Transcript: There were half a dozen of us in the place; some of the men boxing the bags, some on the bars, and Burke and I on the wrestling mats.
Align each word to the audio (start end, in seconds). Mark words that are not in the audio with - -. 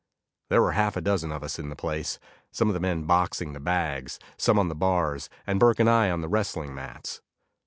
There 0.49 0.63
were 0.63 0.71
half 0.71 0.97
a 0.97 1.01
dozen 1.01 1.31
of 1.31 1.43
us 1.43 1.59
in 1.59 1.69
the 1.69 1.75
place; 1.75 2.17
some 2.51 2.69
of 2.69 2.73
the 2.73 2.79
men 2.79 3.03
boxing 3.03 3.53
the 3.53 3.59
bags, 3.59 4.17
some 4.35 4.57
on 4.57 4.67
the 4.67 4.73
bars, 4.73 5.29
and 5.45 5.59
Burke 5.59 5.79
and 5.79 5.87
I 5.87 6.09
on 6.09 6.21
the 6.21 6.27
wrestling 6.27 6.73
mats. 6.73 7.21